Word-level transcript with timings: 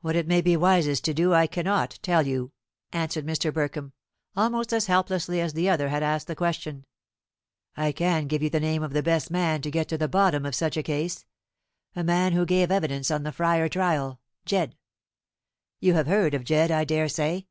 "What 0.00 0.16
it 0.16 0.26
may 0.26 0.40
be 0.40 0.56
wisest 0.56 1.04
to 1.04 1.12
do 1.12 1.34
I 1.34 1.46
cannot 1.46 1.98
tell 2.00 2.26
you," 2.26 2.52
answered 2.90 3.26
Mr. 3.26 3.52
Burkham, 3.52 3.92
almost 4.34 4.72
as 4.72 4.86
helplessly 4.86 5.42
as 5.42 5.52
the 5.52 5.68
other 5.68 5.90
had 5.90 6.02
asked 6.02 6.26
the 6.26 6.34
question. 6.34 6.86
"I 7.76 7.92
can 7.92 8.28
give 8.28 8.42
you 8.42 8.48
the 8.48 8.60
name 8.60 8.82
of 8.82 8.94
the 8.94 9.02
best 9.02 9.30
man 9.30 9.60
to 9.60 9.70
get 9.70 9.88
to 9.88 9.98
the 9.98 10.08
bottom 10.08 10.46
of 10.46 10.54
such 10.54 10.78
a 10.78 10.82
case 10.82 11.26
a 11.94 12.02
man 12.02 12.32
who 12.32 12.46
gave 12.46 12.70
evidence 12.70 13.10
on 13.10 13.24
the 13.24 13.30
Fryar 13.30 13.68
trial 13.70 14.22
Jedd. 14.46 14.74
You 15.80 15.92
have 15.92 16.06
heard 16.06 16.32
of 16.32 16.44
Jedd, 16.44 16.70
I 16.70 16.84
daresay. 16.86 17.44